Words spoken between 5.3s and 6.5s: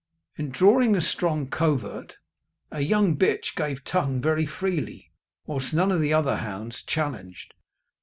whilst none of the other